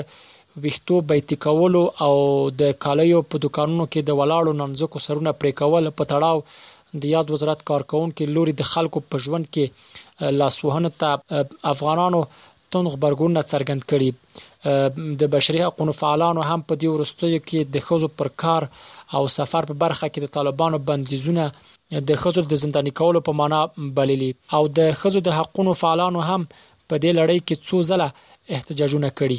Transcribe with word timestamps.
ویښتو 0.63 0.95
بیت 1.09 1.31
کولو 1.45 1.83
او 2.05 2.15
د 2.61 2.73
کالیو 2.85 3.21
په 3.31 3.37
دکانونو 3.45 3.85
کې 3.93 4.01
د 4.05 4.11
ولاړو 4.21 4.53
ننځکو 4.61 4.99
سرونه 5.07 5.31
پرې 5.41 5.53
کول 5.61 5.85
په 5.99 6.05
تړاو 6.13 6.39
د 7.03 7.05
یاد 7.15 7.27
وزارت 7.35 7.61
کارکونکو 7.71 8.31
لوري 8.37 8.53
د 8.61 8.67
خلکو 8.73 8.99
په 9.11 9.17
ژوند 9.27 9.47
کې 9.57 9.65
لاسوهنه 10.41 10.91
ته 11.01 11.11
افغانانو 11.73 12.21
تون 12.71 12.85
خبرګون 12.93 13.33
څرګند 13.51 13.83
کړي 13.91 14.11
د 15.21 15.33
بشري 15.35 15.61
حقوقو 15.67 15.93
فعالانو 16.01 16.43
هم 16.51 16.61
په 16.69 16.75
دې 16.81 16.89
ورستیو 16.95 17.41
کې 17.49 17.59
د 17.75 17.87
خزو 17.91 18.09
پر 18.23 18.29
کار 18.45 18.63
او 19.19 19.23
سفر 19.39 19.63
په 19.71 19.75
برخه 19.85 20.07
کې 20.13 20.21
د 20.23 20.29
طالبانو 20.39 20.79
بندیزونه 20.89 21.45
د 22.09 22.21
خزو 22.25 22.41
د 22.51 22.61
زنداني 22.65 22.93
کولو 23.03 23.19
په 23.29 23.33
معنا 23.43 23.61
بللي 24.01 24.31
او 24.59 24.63
د 24.81 24.91
خزو 25.03 25.21
د 25.29 25.39
حقوقو 25.39 25.73
فعالانو 25.83 26.21
هم 26.31 26.41
په 26.89 26.95
دې 27.03 27.13
لړۍ 27.21 27.39
کې 27.47 27.57
څو 27.67 27.77
ځله 27.91 28.09
احتجاجونه 28.57 29.09
کړي 29.23 29.39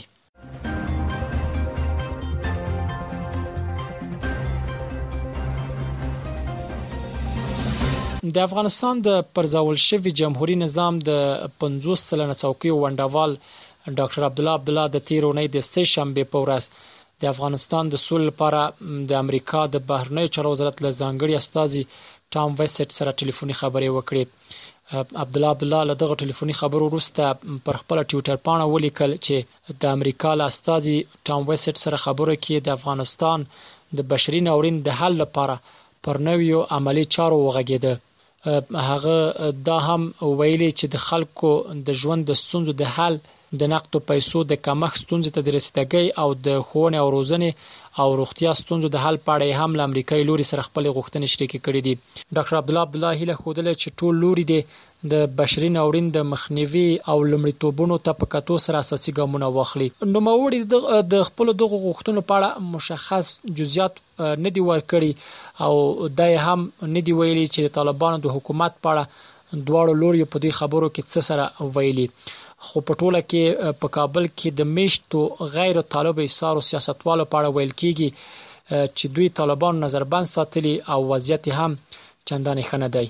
د 8.35 8.37
افغانستان 8.47 8.95
د 9.07 9.19
پرځول 9.35 9.77
شوی 9.87 10.11
جمهوریت 10.19 10.59
نظام 10.65 10.93
د 11.09 11.11
50 11.63 12.01
سلنه 12.09 12.35
څوکۍ 12.43 12.71
ونډوال 12.81 13.31
ډاکټر 13.99 14.21
عبد 14.27 14.37
الله 14.39 14.55
عبد 14.59 14.69
الله 14.71 14.85
د 14.91 14.97
تیرونې 15.09 15.45
د 15.53 15.57
سې 15.71 15.83
شنبه 15.93 16.23
په 16.33 16.37
ورځ 16.43 16.63
د 17.21 17.29
افغانستان 17.33 17.83
د 17.89 17.95
سول 18.05 18.21
لپاره 18.29 18.61
د 19.09 19.17
امریکا 19.23 19.61
د 19.73 19.83
بهرنی 19.89 20.25
چارو 20.35 20.49
وزارت 20.53 20.77
له 20.85 20.89
ځانګړي 21.01 21.33
استاذي 21.37 21.83
ټام 22.33 22.49
وېسټ 22.59 22.89
سره 22.99 23.11
ټلیفوني 23.21 23.55
خبرې 23.61 23.89
وکړې 23.95 24.23
عبد 25.23 25.33
الله 25.37 25.49
عبد 25.55 25.63
الله 25.65 25.81
له 25.89 25.95
دغه 26.03 26.13
ټلیفوني 26.21 26.55
خبرو 26.61 26.85
وروسته 26.89 27.23
پر 27.65 27.75
خپل 27.81 27.97
ټوئیټر 28.11 28.35
پاڼه 28.47 28.65
ولیکل 28.75 29.11
چې 29.25 29.77
د 29.81 29.97
امریکا 29.97 30.31
لاستازي 30.43 30.97
ټام 31.27 31.41
وېسټ 31.49 31.75
سره 31.85 32.03
خبره 32.05 32.35
کې 32.45 32.65
د 32.67 32.79
افغانستان 32.79 33.47
د 33.99 34.07
بشري 34.15 34.41
ناورین 34.49 34.79
د 34.87 34.97
حل 35.01 35.19
لپاره 35.25 35.59
پر 36.07 36.17
نویو 36.29 36.61
عملی 36.79 37.03
چارو 37.15 37.37
وغږیده 37.47 37.93
هغه 38.91 39.17
دا 39.67 39.77
هم 39.87 40.01
ویلي 40.39 40.71
چې 40.79 40.85
د 40.93 40.97
خلکو 41.07 41.49
د 41.87 41.99
ژوند 42.03 42.23
د 42.29 42.39
ستونزو 42.43 42.71
د 42.81 42.91
حل 42.95 43.15
د 43.59 43.67
نقدو 43.73 43.99
پیسو 44.09 44.39
د 44.49 44.53
کمښت 44.65 44.97
ستونزې 45.05 45.31
ته 45.35 45.41
د 45.43 45.49
رسیدګۍ 45.57 46.05
او 46.21 46.29
د 46.45 46.61
خون 46.67 46.93
او 47.01 47.07
روزنې 47.15 47.51
او 48.01 48.07
روغتیا 48.21 48.51
ستونزو 48.61 48.87
د 48.91 48.97
حل 49.03 49.15
پاړې 49.25 49.49
هم 49.59 49.71
ل 49.77 49.81
امریکای 49.89 50.21
لوري 50.29 50.45
سره 50.51 50.65
خپل 50.67 50.83
غوښتنې 50.97 51.27
شریکې 51.33 51.59
کړې 51.65 51.81
دي 51.87 51.93
ډاکټر 52.35 52.55
عبد 52.61 52.69
الله 52.69 52.85
عبد 52.87 52.95
الله 52.97 53.13
هله 53.21 53.35
خوده 53.41 53.61
چې 53.81 53.87
ټول 53.99 54.13
لوري 54.25 54.43
دي 54.51 54.59
د 55.11 55.21
بشري 55.37 55.69
ناورین 55.77 56.07
د 56.15 56.25
مخنیوي 56.31 56.89
او 57.11 57.17
لمړیتوبونو 57.31 57.95
ته 58.07 58.11
په 58.23 58.25
کتو 58.33 58.55
سره 58.65 58.77
اساسي 58.83 59.11
ګامونه 59.19 59.47
واخلي 59.57 59.87
نو 60.13 60.19
موړي 60.27 60.59
د 61.13 61.23
خپل 61.29 61.47
دغه 61.61 61.77
غوښتنو 61.85 62.21
په 62.31 62.33
اړه 62.37 62.49
مشخص 62.73 63.25
جزئیات 63.59 63.93
نه 64.45 64.49
دی 64.57 64.61
ورکړي 64.69 65.11
او 65.65 65.73
دای 66.19 66.35
هم 66.45 66.59
نه 66.97 67.01
دی 67.07 67.13
ویلي 67.19 67.45
چې 67.53 67.73
طالبانو 67.77 68.17
د 68.25 68.35
حکومت 68.35 68.73
په 68.83 68.87
اړه 68.93 69.05
دواړو 69.69 69.93
لوري 70.01 70.21
په 70.33 70.37
دې 70.43 70.51
خبرو 70.59 70.89
کې 70.95 71.03
څه 71.11 71.19
سره 71.29 71.43
ویلي 71.77 72.07
خو 72.65 72.77
په 72.89 72.93
ټوله 72.99 73.21
کې 73.29 73.43
په 73.81 73.87
کابل 73.97 74.25
کې 74.37 74.49
د 74.59 74.69
میشتو 74.75 75.21
غیر 75.55 75.81
طالب 75.95 76.15
ایثار 76.25 76.53
او 76.59 76.63
سیاستوالو 76.69 77.25
په 77.31 77.35
اړه 77.39 77.49
ویل 77.55 77.73
کیږي 77.81 78.09
چې 78.95 79.05
دوی 79.15 79.27
طالبان 79.41 79.75
نظربند 79.85 80.31
ساتلي 80.35 80.75
او 80.95 80.99
وضعیت 81.13 81.43
هم 81.59 81.71
چندانې 82.27 82.63
ښه 82.69 82.77
نه 82.85 82.89
دی 82.97 83.07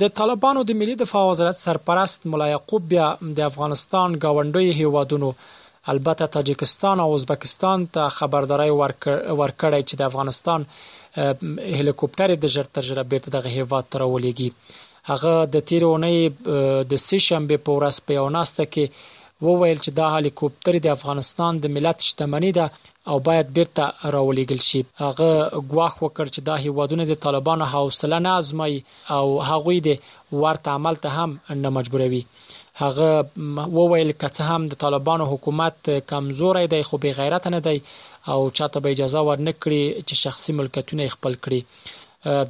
د 0.00 0.04
طالبانو 0.18 0.60
د 0.68 0.76
ملي 0.80 0.94
دفاع 1.02 1.22
وزارت 1.28 1.58
سرپرست 1.66 2.20
مولا 2.32 2.46
یعقوب 2.54 2.82
بیا 2.92 3.06
د 3.38 3.44
افغانستان 3.50 4.08
گاونډي 4.22 4.68
هیوادونو 4.80 5.28
البته 5.92 6.24
تاجکستان 6.36 6.96
او 7.04 7.08
ازبکستان 7.18 7.78
ته 7.96 8.04
خبرداري 8.18 8.68
ورکړی 9.40 9.82
چې 9.88 9.94
د 10.00 10.08
افغانستان 10.10 10.60
هلیکوپټر 11.78 12.30
د 12.44 12.54
ژر 12.56 12.66
تجربه 12.78 13.08
بیرته 13.12 13.30
د 13.44 13.48
هیواد 13.56 13.84
ترولېږي 13.92 14.48
هغه 15.12 15.34
د 15.56 15.66
تیرونې 15.68 16.16
د 16.94 17.04
سې 17.06 17.18
شنبه 17.28 17.56
په 17.68 17.78
ورځ 17.78 17.94
په 18.08 18.18
یو 18.18 18.26
ناسته 18.38 18.62
کې 18.72 18.84
وویل 19.44 19.78
چې 19.84 19.90
دا 20.00 20.06
هليکوپټر 20.16 20.74
د 20.84 20.94
افغانستان 20.96 21.52
د 21.64 21.72
ملت 21.76 21.98
شتمنۍ 22.08 22.52
ده 22.58 22.66
او 23.12 23.16
باید 23.28 23.46
بیرته 23.56 23.84
راولېګل 24.14 24.60
شي 24.68 24.80
هغه 25.02 25.30
غواخ 25.72 25.94
وکړ 26.04 26.26
چې 26.34 26.40
دا 26.48 26.54
هیوادونه 26.64 27.04
د 27.08 27.14
طالبانو 27.24 27.64
حوصله 27.72 28.18
نه 28.26 28.30
ازمای 28.44 28.74
او 29.16 29.24
هغه 29.48 29.74
د 29.88 29.98
ورته 30.44 30.68
عمل 30.76 30.94
ته 31.04 31.08
هم 31.18 31.30
نه 31.62 31.68
مجبوروي 31.78 32.22
هغه 32.82 33.08
وویل 33.76 34.10
کڅه 34.22 34.42
هم 34.50 34.62
د 34.72 34.80
طالبانو 34.86 35.24
حکومت 35.34 35.76
کمزوري 36.14 36.64
دی 36.76 36.82
خو 36.88 36.94
به 37.04 37.10
غیرت 37.20 37.44
نه 37.54 37.60
دی 37.68 37.76
او 38.32 38.38
چاته 38.56 38.78
به 38.86 38.96
اجازه 38.96 39.20
ورنکړي 39.30 39.82
چې 40.08 40.14
شخصي 40.24 40.50
ملکیتونه 40.62 41.04
خپل 41.18 41.32
کړي 41.46 41.60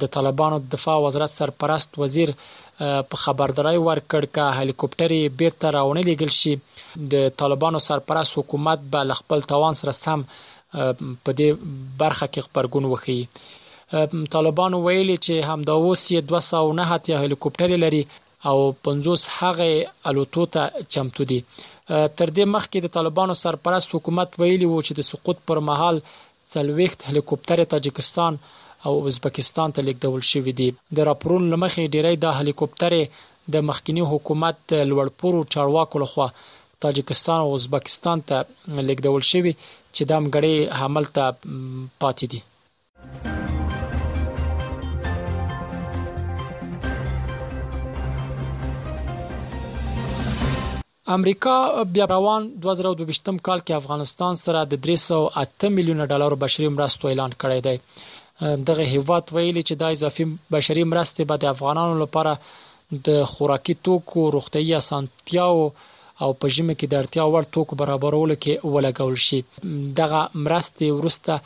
د 0.01 0.03
طالبانو 0.15 0.57
د 0.59 0.65
دفاع 0.75 0.95
وزارت 1.05 1.31
سرپرست 1.39 1.99
وزیر 2.03 2.29
په 3.09 3.15
خبرداري 3.23 3.77
ورکړ 3.87 4.21
ک 4.35 4.51
هليکوپټري 4.59 5.19
بیرته 5.41 5.73
راونه 5.77 6.03
لګل 6.09 6.31
شي 6.39 6.53
د 7.13 7.29
طالبانو 7.41 7.83
سرپرست 7.87 8.37
حکومت 8.39 8.85
به 8.95 9.19
خپل 9.21 9.45
توان 9.53 9.79
سره 9.81 9.93
سم 10.01 10.25
په 10.27 11.37
دې 11.39 11.49
برخه 12.03 12.25
کې 12.33 12.47
خبرګون 12.47 12.89
وخی 12.93 13.19
طالبانو 14.37 14.81
ویلي 14.87 15.17
چې 15.25 15.49
همدا 15.51 15.75
اوس 15.85 16.05
یې 16.15 16.29
209 16.31 16.99
ته 17.07 17.21
هليکوپټر 17.23 17.77
لري 17.85 18.01
او 18.49 18.57
50 18.87 19.25
هغه 19.39 19.69
الوتو 20.09 20.43
ته 20.55 20.83
چمتو 20.95 21.27
دي 21.31 21.39
تر 21.57 22.29
دې 22.35 22.45
مخکې 22.55 22.83
د 22.85 22.93
طالبانو 22.97 23.35
سرپرست 23.43 23.95
حکومت 23.97 24.35
ویلي 24.41 24.67
وو 24.71 24.81
چې 24.87 24.99
د 24.99 25.07
سقوط 25.11 25.43
پر 25.51 25.61
مهال 25.69 26.01
څلوېښت 26.55 26.99
هليکوپټر 27.09 27.59
تاجکستان 27.73 28.33
او 28.87 28.93
ازبکستان 29.09 29.69
ته 29.77 29.87
لیږدول 29.87 30.23
شوې 30.31 30.53
دي 30.59 30.69
د 30.99 31.07
راپورونو 31.09 31.47
لمخې 31.53 31.91
ډیری 31.95 32.15
د 32.25 32.37
هليکوپټر 32.39 32.93
د 33.55 33.65
مخکنی 33.69 34.03
حکومت 34.11 34.59
لوړپورو 34.89 35.39
چارواکو 35.55 36.01
لخوا 36.03 36.27
تاجکستان 36.85 37.39
او 37.47 37.57
ازبکستان 37.61 38.17
ته 38.29 38.37
لیږدول 38.87 39.23
شوې 39.31 39.53
چې 39.95 40.01
د 40.11 40.21
امګړې 40.21 40.55
حمل 40.79 41.05
ته 41.15 41.25
پاتې 42.01 42.25
دي 42.35 42.41
امریکا 51.15 51.53
بیا 51.93 52.05
روان 52.11 52.47
2022م 52.65 53.37
کال 53.47 53.59
کې 53.67 53.75
افغانستان 53.75 54.33
سره 54.39 54.63
د 54.71 54.79
308 54.87 55.65
میلیونه 55.75 56.07
ډالر 56.11 56.33
بشري 56.41 56.67
مرستو 56.77 57.07
اعلان 57.11 57.31
کړی 57.41 57.59
دی 57.65 58.57
دغه 58.69 58.83
هیواد 58.93 59.31
ویلي 59.35 59.63
چې 59.67 59.73
د 59.83 59.95
اضافي 59.97 60.25
بشري 60.55 60.83
مرستې 60.91 61.23
به 61.29 61.35
د 61.43 61.49
افغانانو 61.53 61.93
لپاره 62.03 62.33
د 63.09 63.23
خوراکي 63.31 63.75
توکو 63.89 64.21
روغتيي 64.37 64.73
اسانتیاو 64.81 65.63
او 66.25 66.29
په 66.39 66.45
جمع 66.55 66.75
کې 66.79 66.87
د 66.91 66.93
اړتیا 67.01 67.23
وړ 67.33 67.43
توکو 67.57 67.73
برابرول 67.85 68.31
کې 68.39 68.75
ولګول 68.75 69.15
شي 69.27 69.39
دغه 70.01 70.21
مرستې 70.47 70.87
ورسته 70.97 71.39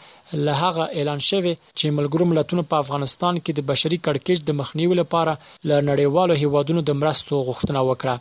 له 0.47 0.53
هغه 0.63 0.85
اعلان 0.97 1.19
شوه 1.29 1.47
چې 1.79 1.87
ملګرو 1.99 2.25
ملتونو 2.33 2.63
په 2.73 2.81
افغانستان 2.87 3.33
کې 3.43 3.53
د 3.61 3.69
بشري 3.71 3.97
کړکېچ 4.05 4.39
د 4.49 4.59
مخنیوي 4.63 4.95
لپاره 5.01 5.37
له 5.69 5.77
نړیوالو 5.89 6.33
هیوادونو 6.45 6.81
د 6.91 7.01
مرستو 7.03 7.45
غوښتنه 7.51 7.81
وکړه 7.91 8.17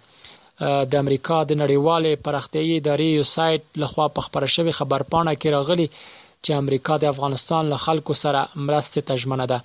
د 0.91 0.93
امریکا 1.05 1.37
د 1.51 1.53
نړیوالې 1.63 2.13
پراختیایي 2.25 2.75
ادارې 2.79 3.09
یو 3.19 3.25
سایت 3.37 3.63
لخوا 3.83 4.07
په 4.17 4.21
خبره 4.25 4.49
شوی 4.57 4.73
خبر 4.79 5.01
پاڼه 5.13 5.33
کې 5.41 5.49
راغلی 5.57 5.87
چې 6.45 6.51
امریکا 6.63 6.95
د 7.01 7.05
افغانستان 7.15 7.63
له 7.73 7.79
خلکو 7.87 8.13
سره 8.25 8.41
مرستې 8.67 9.01
ته 9.09 9.15
ژمنه 9.23 9.47
ده 9.53 9.59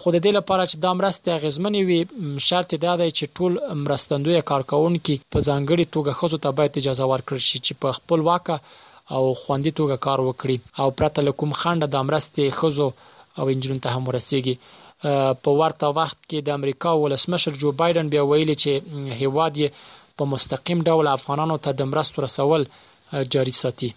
خو 0.00 0.08
د 0.14 0.18
دې 0.24 0.32
لپاره 0.38 0.62
چې 0.70 0.76
دا 0.84 0.90
مرستې 1.00 1.28
اغیزمنې 1.38 1.82
وي 1.88 2.00
شرط 2.48 2.70
دا 2.86 2.92
دی 3.00 3.08
چې 3.18 3.24
ټول 3.36 3.52
مرستندوی 3.84 4.40
کارکونکو 4.50 5.16
په 5.32 5.38
ځانګړي 5.48 5.84
توګه 5.94 6.12
خزو 6.20 6.38
ته 6.44 6.50
باید 6.58 6.78
اجازه 6.82 7.04
ورکړي 7.12 7.62
چې 7.64 7.72
په 7.82 7.96
خپل 7.98 8.26
واکه 8.28 8.56
او 9.16 9.22
خوندې 9.42 9.72
توګه 9.80 9.96
کار 10.08 10.18
وکړي 10.28 10.56
او 10.80 10.88
پرته 11.00 11.26
لکم 11.28 11.50
خنډ 11.60 11.90
د 11.94 12.06
مرستې 12.08 12.56
خزو 12.60 12.88
او 13.38 13.44
انجنونو 13.54 13.84
ته 13.84 13.88
هم 13.96 14.08
ورسیږي 14.08 14.56
په 15.44 15.50
ورته 15.62 15.86
وخت 16.00 16.18
کې 16.28 16.38
د 16.46 16.58
امریکا 16.58 16.90
ولسمشر 17.04 17.58
جو 17.62 17.72
بایدن 17.82 18.14
بیا 18.16 18.26
ویلي 18.32 18.56
چې 18.62 19.18
هیواد 19.24 19.60
یې 19.62 19.68
په 20.18 20.24
مستقیم 20.34 20.78
ډول 20.88 21.06
افغانانو 21.16 21.56
ته 21.66 21.70
د 21.80 21.88
مرستو 21.94 22.18
رسول 22.26 22.62
جاري 23.36 23.54
ساتي 23.62 23.90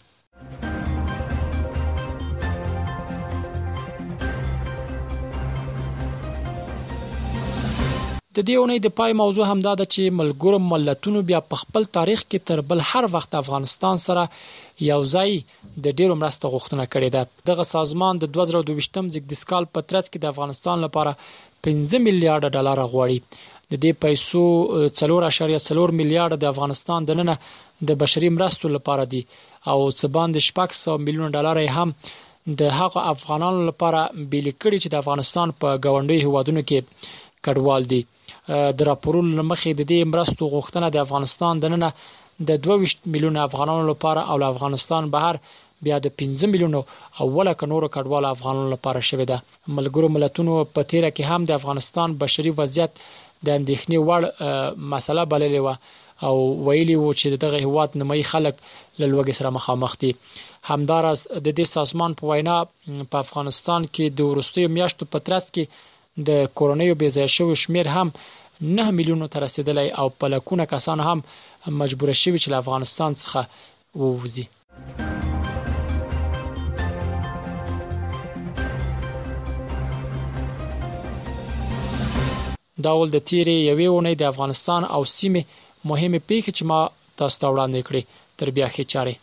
د 8.37 8.41
دې 8.47 8.55
اونۍ 8.59 8.79
د 8.83 8.87
پای 8.99 9.11
موضوع 9.21 9.45
همدا 9.51 9.73
ده 9.81 9.83
چې 9.93 10.15
ملګرو 10.21 10.57
ملتونو 10.71 11.19
بیا 11.29 11.39
په 11.51 11.55
خپل 11.61 11.83
تاریخ 11.97 12.19
کې 12.29 12.45
تر 12.49 12.57
بل 12.71 12.79
هر 12.89 13.03
وخت 13.13 13.31
افغانستان 13.41 13.95
سره 14.07 14.23
یو 14.91 14.97
ځای 15.13 15.31
د 15.85 15.95
ډیرو 15.97 16.15
مرستو 16.23 16.45
غوښتنه 16.55 16.83
کړې 16.93 17.09
ده 17.15 17.21
دغه 17.51 17.63
سازمان 17.73 18.13
د 18.23 18.33
2022م 18.37 19.05
زیګدسکال 19.15 19.63
په 19.75 19.79
ترڅ 19.91 20.05
کې 20.11 20.19
د 20.23 20.33
افغانستان 20.33 20.77
لپاره 20.85 21.13
15 21.67 22.03
میلیارډ 22.07 22.51
ډالر 22.55 22.79
غواړي 22.95 23.17
د 23.71 23.73
دې 23.83 23.91
پیسو 24.03 24.41
4.4 24.99 25.97
میلیارډ 25.99 26.33
د 26.41 26.45
افغانستان 26.53 26.99
د 27.09 27.17
نننه 27.19 27.35
د 27.87 27.97
بشري 28.03 28.29
مرستو 28.35 28.67
لپاره 28.75 29.03
دي 29.13 29.21
او 29.71 29.77
څه 29.99 30.05
باندې 30.15 30.39
600 30.47 31.05
میلیون 31.05 31.29
ډالر 31.35 31.57
هم 31.77 31.89
د 32.59 32.61
هغه 32.79 33.01
افغانانو 33.13 33.61
لپاره 33.69 33.99
بیل 34.31 34.47
کړي 34.61 34.77
چې 34.81 34.89
د 34.91 34.95
افغانستان 35.03 35.47
په 35.59 35.67
ګاونډي 35.83 36.17
هوادونو 36.25 36.61
کې 36.69 36.79
کډوال 37.45 37.83
دي 37.93 38.01
د 38.77 38.89
راپورونو 38.91 39.31
لمخې 39.39 39.69
د 39.79 39.89
دې 39.91 39.99
مرستو 40.13 40.45
غوښتنه 40.55 40.87
د 40.91 40.97
افغانستان 41.05 41.53
د 41.63 41.73
نننه 41.73 41.89
د 42.47 42.63
22 42.71 42.95
میلیون 43.13 43.37
افغانانو 43.47 43.83
لپاره 43.91 44.21
او 44.31 44.35
افغانستان 44.53 45.03
بهر 45.15 45.35
بیا 45.85 45.97
د 46.03 46.07
15 46.19 46.51
میلیونو 46.53 46.79
اوله 47.23 47.51
کنورو 47.61 47.87
کډوال 47.95 48.25
افغانانو 48.33 48.69
لپاره 48.75 48.99
شوې 49.09 49.25
ده 49.31 49.37
ملګرو 49.77 50.07
ملتونو 50.15 50.53
په 50.75 50.81
تیر 50.89 51.05
کې 51.15 51.23
هم 51.31 51.41
د 51.49 51.57
افغانستان 51.59 52.07
بشري 52.23 52.51
وضعیت 52.59 52.93
د 53.45 53.49
اندېښنې 53.59 53.97
وړ 54.07 54.21
مسله 54.93 55.21
بللې 55.31 55.61
و 55.65 55.67
او 56.27 56.35
ویلي 56.67 56.95
وو 57.01 57.09
چې 57.19 57.25
دغه 57.43 57.57
هواد 57.69 57.89
نمای 58.01 58.21
خلک 58.31 58.55
له 58.99 59.05
لوګي 59.13 59.33
سره 59.39 59.49
مخامخ 59.57 59.91
دي 60.03 60.11
همدارس 60.69 61.19
د 61.33 61.47
دې 61.57 61.65
سازمان 61.75 62.11
په 62.21 62.31
وینا 62.31 62.55
په 63.11 63.17
افغانستان 63.25 63.81
کې 63.93 64.05
د 64.19 64.31
ورستیو 64.31 64.67
میاشتو 64.77 65.03
په 65.15 65.27
ترڅ 65.29 65.45
کې 65.55 65.63
د 66.29 66.47
کورونیو 66.61 66.99
بيزای 67.01 67.27
شو 67.35 67.45
شمیر 67.63 67.87
هم 67.95 68.07
9 68.79 68.95
میلیونو 68.99 69.27
ته 69.35 69.43
رسیدلی 69.45 69.87
او 70.03 70.07
په 70.19 70.25
لکونه 70.37 70.65
کسان 70.75 70.99
هم 71.09 71.19
مجبور 71.83 72.09
شوي 72.23 72.39
چې 72.41 72.47
له 72.55 72.65
افغانستان 72.65 73.11
څخه 73.25 74.01
ووځي 74.05 74.45
دا 82.85 82.91
ول 82.99 83.09
د 83.13 83.17
تیرې 83.29 83.57
یوې 83.69 83.87
ونې 83.91 84.13
د 84.17 84.23
افغانستان 84.31 84.81
او 84.95 85.01
سیمې 85.17 85.43
مهمه 85.89 86.19
پیښه 86.29 86.49
چې 86.57 86.63
ما 86.69 86.79
تاسو 87.19 87.35
ته 87.41 87.45
وړاندې 87.53 87.81
کړې 87.87 88.01
تر 88.37 88.47
بیا 88.55 88.67
ښه 88.75 88.83
چاره 88.93 89.15